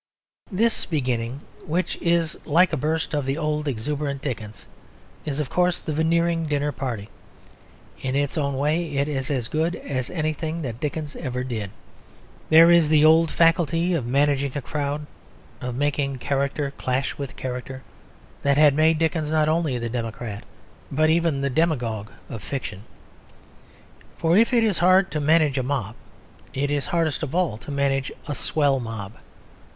This 0.51 0.87
beginning, 0.87 1.41
which 1.67 1.95
is 1.97 2.35
like 2.43 2.73
a 2.73 2.75
burst 2.75 3.13
of 3.13 3.23
the 3.27 3.37
old 3.37 3.67
exuberant 3.67 4.23
Dickens, 4.23 4.65
is, 5.25 5.39
of 5.39 5.51
course, 5.51 5.79
the 5.79 5.93
Veneering 5.93 6.47
dinner 6.47 6.71
party. 6.71 7.07
In 8.01 8.15
its 8.15 8.35
own 8.35 8.57
way 8.57 8.93
it 8.95 9.07
is 9.07 9.29
as 9.29 9.47
good 9.47 9.75
as 9.75 10.09
anything 10.09 10.63
that 10.63 10.79
Dickens 10.79 11.15
ever 11.17 11.43
did. 11.43 11.69
There 12.49 12.71
is 12.71 12.89
the 12.89 13.05
old 13.05 13.29
faculty 13.29 13.93
of 13.93 14.07
managing 14.07 14.53
a 14.55 14.61
crowd, 14.63 15.05
of 15.61 15.75
making 15.75 16.17
character 16.17 16.71
clash 16.79 17.15
with 17.19 17.35
character, 17.37 17.83
that 18.41 18.57
had 18.57 18.73
made 18.73 18.97
Dickens 18.97 19.31
not 19.31 19.47
only 19.47 19.77
the 19.77 19.87
democrat 19.87 20.45
but 20.91 21.11
even 21.11 21.41
the 21.41 21.49
demagogue 21.51 22.09
of 22.27 22.41
fiction. 22.41 22.85
For 24.17 24.35
if 24.35 24.51
it 24.51 24.63
is 24.63 24.79
hard 24.79 25.11
to 25.11 25.19
manage 25.21 25.59
a 25.59 25.61
mob, 25.61 25.93
it 26.55 26.71
is 26.71 26.87
hardest 26.87 27.21
of 27.21 27.35
all 27.35 27.59
to 27.59 27.69
manage 27.69 28.11
a 28.27 28.33
swell 28.33 28.79
mob. 28.79 29.13